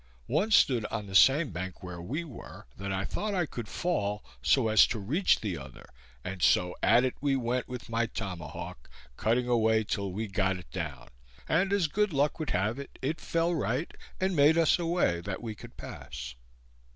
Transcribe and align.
One 0.25 0.49
stood 0.49 0.83
on 0.87 1.05
the 1.05 1.13
same 1.13 1.51
bank 1.51 1.83
where 1.83 2.01
we 2.01 2.23
were, 2.23 2.65
that 2.75 2.91
I 2.91 3.05
thought 3.05 3.35
I 3.35 3.45
could 3.45 3.67
fall, 3.67 4.25
so 4.41 4.67
as 4.67 4.87
to 4.87 4.97
reach 4.97 5.41
the 5.41 5.59
other; 5.59 5.85
and 6.23 6.41
so 6.41 6.75
at 6.81 7.03
it 7.03 7.13
we 7.21 7.35
went 7.35 7.67
with 7.67 7.87
my 7.87 8.07
tomahawk, 8.07 8.89
cutting 9.15 9.47
away 9.47 9.83
till 9.83 10.11
we 10.11 10.25
got 10.25 10.57
it 10.57 10.71
down; 10.71 11.09
and, 11.47 11.71
as 11.71 11.85
good 11.85 12.13
luck 12.13 12.39
would 12.39 12.49
have 12.49 12.79
it, 12.79 12.97
it 13.03 13.21
fell 13.21 13.53
right, 13.53 13.91
and 14.19 14.35
made 14.35 14.57
us 14.57 14.79
a 14.79 14.87
way 14.87 15.21
that 15.21 15.43
we 15.43 15.53
could 15.53 15.77
pass. 15.77 16.33